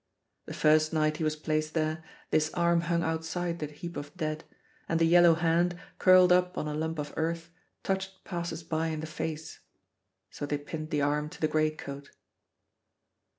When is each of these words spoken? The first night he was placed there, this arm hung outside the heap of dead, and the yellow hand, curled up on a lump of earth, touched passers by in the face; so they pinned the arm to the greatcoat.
The 0.47 0.55
first 0.55 0.93
night 0.93 1.17
he 1.17 1.23
was 1.23 1.35
placed 1.35 1.75
there, 1.75 2.03
this 2.31 2.51
arm 2.55 2.81
hung 2.89 3.03
outside 3.03 3.59
the 3.59 3.67
heap 3.67 3.95
of 3.95 4.11
dead, 4.17 4.43
and 4.89 4.99
the 4.99 5.05
yellow 5.05 5.35
hand, 5.35 5.77
curled 5.99 6.31
up 6.31 6.57
on 6.57 6.67
a 6.67 6.73
lump 6.73 6.97
of 6.97 7.13
earth, 7.17 7.51
touched 7.83 8.23
passers 8.23 8.63
by 8.63 8.87
in 8.87 9.01
the 9.01 9.05
face; 9.05 9.59
so 10.31 10.47
they 10.47 10.57
pinned 10.57 10.89
the 10.89 11.03
arm 11.03 11.29
to 11.29 11.39
the 11.39 11.47
greatcoat. 11.47 12.09